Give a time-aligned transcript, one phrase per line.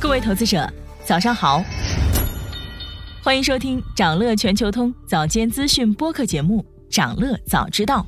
[0.00, 0.66] 各位投资者，
[1.04, 1.62] 早上好，
[3.22, 6.64] 欢迎收听长乐全球通早间资讯播客节目
[6.94, 8.06] 《长乐早知道》。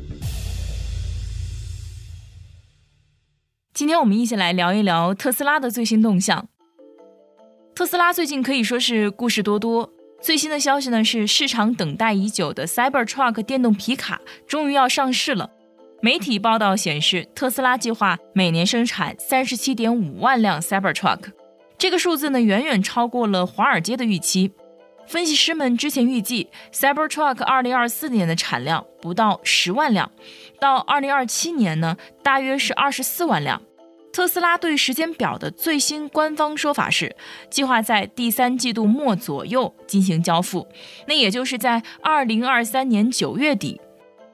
[3.74, 6.48] 今天我们一起来聊一聊特斯拉的最新动向。
[7.74, 9.92] 特斯拉最近可以说是故事多多。
[10.22, 14.18] 最新的消息呢是，市场等待已久的 Cybertruck 电动皮卡
[14.48, 15.50] 终于要上市了。
[16.00, 21.32] 媒体报道显示，特斯拉计划每年生产三十七点五万辆 Cybertruck，
[21.82, 24.52] 这个数字呢远远超过了华尔街的预期。
[25.08, 30.12] 分析师们之前预计，Cybertruck 二零二四年的产量不到十万辆，
[30.60, 33.60] 到二零二七年呢大约是二十四万辆。
[34.12, 37.16] 特斯拉对时间表的最新官方说法是，
[37.50, 40.68] 计划在第三季度末左右进行交付，
[41.08, 43.80] 那也就是在二零二三年九月底。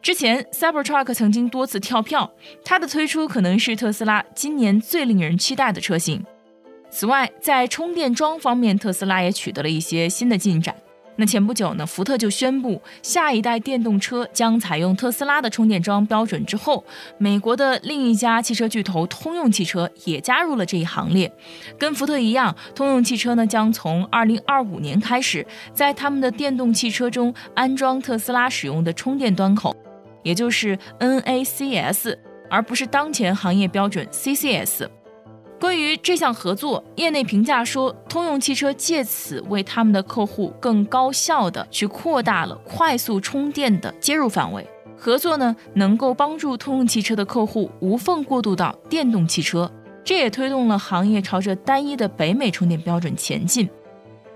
[0.03, 2.31] 之前，Cybertruck 曾经多次跳票，
[2.63, 6.23] 它的推出可能是特斯拉今年最令人期待的车型。
[6.91, 10.75] 此外，在充电桩方面，特斯拉也取得了一些新的进展。
[11.21, 16.47] 那前不久呢，福特就宣布，下一代电动车将采用特斯拉的充电桩标准。
[16.47, 16.85] 之后，
[17.19, 21.33] 美国的另一家汽车巨头通用汽车也加入了这一行列。
[21.77, 29.77] 跟福特一样，通用汽车呢将从二零二五年开始，在他们的电动汽车中安装特斯拉使用的充电端口，
[30.23, 32.17] 也就是 NACS，
[32.49, 34.87] 而不是当前行业标准 CCS。
[35.61, 44.65] 关于这项合作，业内评价说，通用汽车借此为他们的客户更高效地去扩大了快速充电的接入范围。
[44.97, 49.71] 合作呢，能够帮助通用汽车的客户无缝过渡到电动汽车，
[50.05, 53.69] 这也推动了行业朝着单一的北美充电标准前进。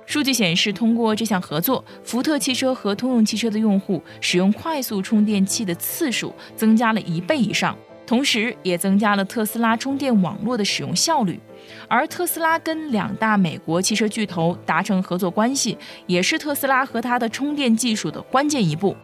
[0.04, 7.76] 数据显示，通过这项合作，福特汽车和通用汽车的用户使用快速充电器的次数增加了一倍以上。
[8.12, 11.40] 同时，也增加了特斯拉充电网络的使用效率。
[11.88, 18.94] 而特斯拉跟两大美国汽车巨头达成合作关系，也是特斯拉和它的充电技术的关键一步。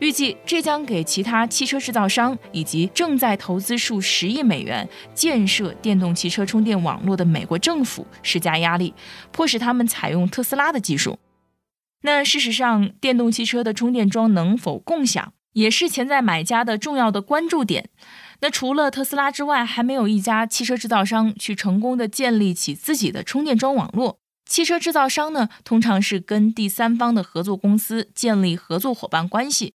[0.00, 8.92] 预计这将给其他汽车制造商以及正在投资数十亿美元建设电动汽车充电网络的美国政府施加压力，
[9.30, 11.20] 迫使他们采用特斯拉的技术。
[12.02, 17.90] 那事实上，电动汽车的充电桩能否共享，也是潜在买家的重要的关注点。
[18.40, 24.18] 那除了特斯拉之外，还没有一家汽车制造商去成功的建立起自己的充电桩网络。
[24.48, 29.72] 汽车制造商呢，通常是跟第三方的合作公司建立合作伙伴关系，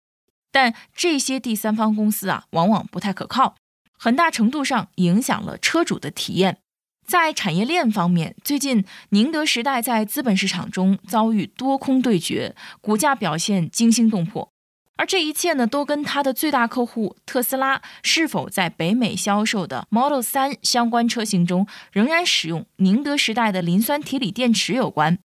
[0.53, 3.57] 但这些第三方公司啊，往往不太可靠，
[3.99, 6.59] 很大程度上影响了车主的体验。
[7.05, 14.53] 在产业链方面，最近宁德时代在资本市场中遭遇多空对决，股价表现惊心动魄。
[15.01, 25.19] 而这一切呢，都跟它的最大客户特斯拉是否在北美销售的 Model 3相关车型中仍然使用宁德时代的磷酸铁锂电池有关。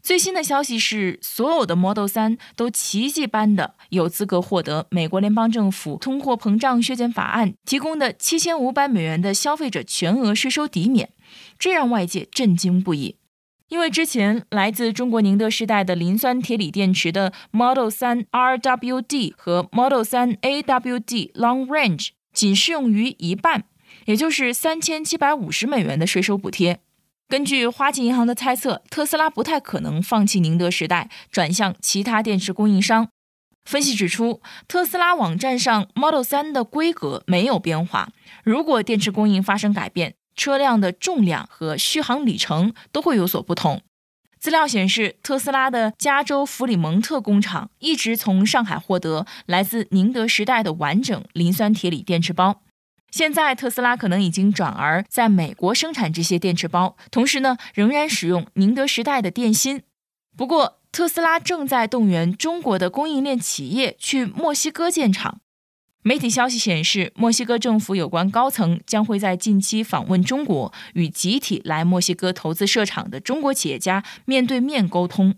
[0.00, 11.10] 最新的消息是，所有的 Model 3都奇迹般的有资格获得美国联邦政府通货膨胀削减法案提供的七千五百美元的消费者全额税收抵免，
[11.58, 13.16] 这让外界震惊不已。
[13.68, 23.64] 因为之前来自中国宁德时代的磷酸铁锂电池的 Model 3 RWD 和 Model 3 AWD Long Range 仅适用于一半，
[24.04, 26.78] 也就是三千七百五十美元的税收补贴。
[27.28, 33.08] 根据花旗银行的猜测，特斯拉不太可能放弃宁德时代，转向其他电池供应商。
[33.64, 38.10] 分析指出，特斯拉网站上 Model 3的规格没有变化，
[38.44, 40.14] 如果电池供应发生改变。
[40.36, 43.80] 车辆的重量和续航里程都会有所不同。
[44.38, 52.60] 资料显示，特斯拉的加州弗里蒙特工厂一直从上海获得来自宁德时代的完整磷酸铁锂电池包。
[53.10, 59.82] 现在，特斯拉可能已经转而在美国生产这些电池包，同时呢，仍然使用宁德时代的电芯。
[60.36, 65.40] 不过，特斯拉正在动员中国的供应链企业去墨西哥建厂。
[66.06, 75.34] 媒体消息显示，墨西哥政府有关高层将会在近期访问中国，与集体来墨西哥投资设厂的中国企业家面对面沟通。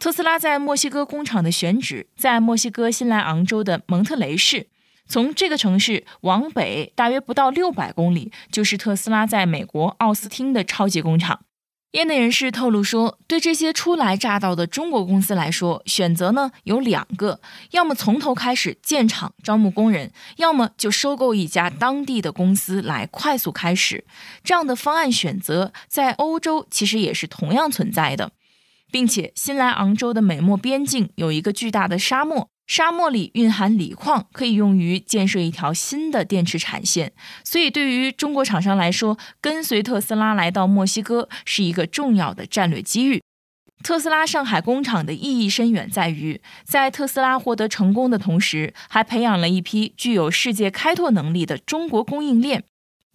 [0.00, 4.66] 特斯拉在墨西哥工厂的选址在墨西哥新莱昂州的蒙特雷市，
[5.06, 11.44] 从这个城市往北大约不到六百公里，就是特斯拉在美国奥斯汀的超级工厂。
[11.92, 17.38] 业内人士透露说，对这些初来乍到的中国公司来说，选择呢有两个：
[17.72, 24.04] 要么从头开始建厂招募工人，要么就收购一家当地的公司来快速开始。
[24.42, 28.32] 这样的方案选择在欧洲其实也是同样存在的，
[28.90, 37.12] 并且新莱昂州的美墨边境有一个巨大的沙漠，沙漠里蕴含锂矿，可以用于建设一条新的电池产线。
[37.44, 43.20] 所以，对于中国厂商来说，跟随特斯拉来到墨西哥是一个重要的战略机遇。
[43.84, 52.64] 特斯拉上海工厂的意义深远，在于在特斯拉获得成功的同时，还培养了一批具有世界开拓能力的中国供应链。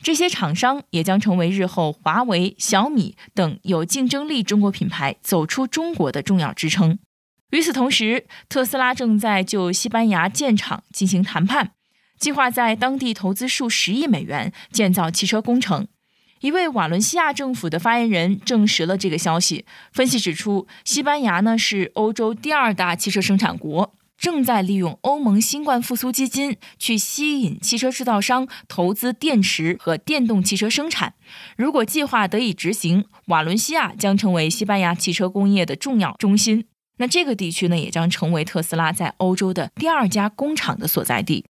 [0.03, 6.99] 这些厂商也将成为日后华为、小米等有竞争力中国品牌走出中国的重要支撑。
[7.51, 11.71] 与此同时，特斯拉正在就西班牙建厂进行谈判，
[12.19, 15.87] 计划在当地投资数十亿美元建造汽车工程。
[16.41, 19.65] 一位瓦伦西亚政府的发言人证实了这个消息。
[19.91, 31.15] 分析指出，西班牙呢是欧洲第二大汽车生产国，正在利用欧盟新冠复苏基金去吸引汽车制造商投资电池和电动汽车生产。
[31.55, 36.65] 如果计划得以执行，瓦伦西亚将成为西班牙汽车工业的重要中心。
[36.97, 41.45] 那这个地区呢，也将成为特斯拉在欧洲的第二家工厂的所在地。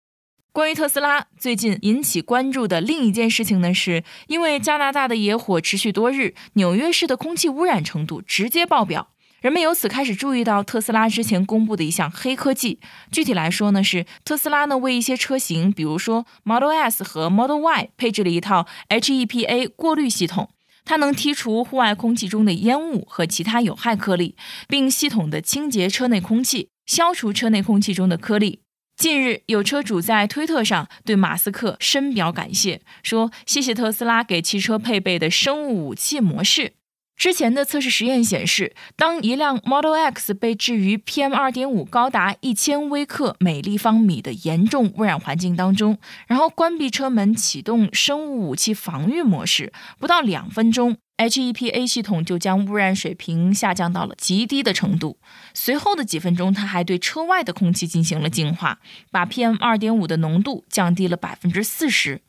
[0.51, 9.09] 关于特斯拉最近引起关注的另一件事情呢，是因为加拿大的野火持续多日，纽约市的空气污染程度直接爆表，
[9.39, 12.79] 人们由此开始注意到特斯拉之前公布的一项黑科技。
[13.11, 20.49] 具体来说呢，是特斯拉呢为一些车型，比如说 Model S 和 Model Y，配置了一套 HEPA 过滤系统，
[20.87, 24.37] 它能剔除户外空气中的烟雾和其他有害颗粒，
[24.69, 28.61] 并系统的清洁车内空气，消除车内空气中的颗粒。
[28.95, 36.73] 近日，有车主在推特上对马斯克深表感谢，说：“谢谢特斯拉给汽车配备的生物武器模式。”
[37.17, 45.97] 之前的测试实验显示，当一辆 Model X 被置于 PM 二点五高达一千微克每立方米的严重污染环境当中，
[46.27, 50.97] 然后关闭车门，启动生物武器防御模式，不到两分钟。
[51.17, 55.17] HEPA 系统就将污染水平下降到了极低的程度。
[55.53, 58.79] 随后的几分钟，它还对车外的空气进行了净化，
[59.09, 62.21] 把 PM 2.5的浓度降低了百分之四十。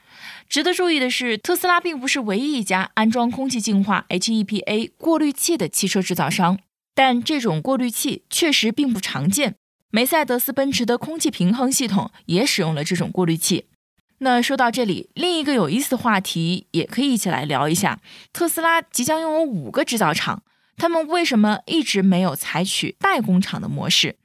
[0.48, 6.58] 值得注意的是，特斯拉并不是唯一一家安装空气净化 HEPA 过滤器的汽车制造商，
[6.94, 9.56] 但这种过滤器确实并不常见。
[9.90, 13.66] 梅赛德斯奔驰的空气平衡系统也使用了这种过滤器。
[14.20, 18.00] 那说到这里，另一个有意思的话题也可以一起来聊一下：
[18.32, 20.42] 特斯拉即将拥有五个制造厂，
[20.76, 24.16] 他们为什么一直没有采取代工厂的模式？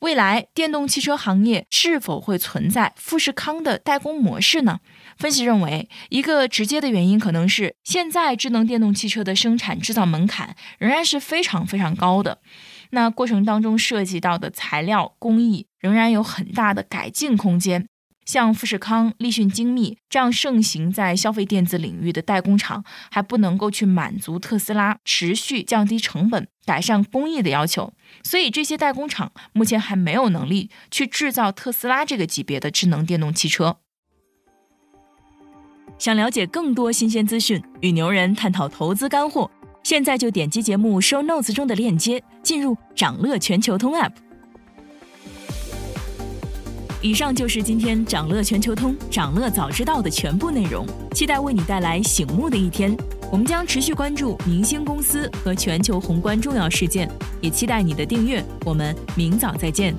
[0.00, 4.78] 未来电动汽车行业是否会存在富士康的代工模式呢？
[5.16, 12.38] 分析认为，一个直接的原因可能是现在智能电动汽车的生产制造门槛仍然是非常非常高的，
[12.90, 17.88] 那过程当中涉及到的材料工艺仍然有很大的改进空间。
[18.28, 33.78] 像富士康、立讯精密这样盛行在消费电子领域的代工厂，还不能够去满足特斯拉持续降低成本、改善工艺的要求，所以这些代工厂目前还没有能力去制造特斯拉这个级别的智能电动汽车。
[35.98, 39.50] 想了解更多新鲜资讯，与牛人探讨投资干货，
[39.82, 44.12] 现在就点击节目 show notes 中的链接，进入掌乐全球通 app。
[47.00, 52.96] 以上就是今天掌乐全球通、掌乐早知道的全部内容，期待为你带来醒目的一天。
[53.30, 57.08] 我们将持续关注明星公司和全球宏观重要事件，
[57.40, 58.44] 也期待你的订阅。
[58.64, 59.94] 我们明早再见。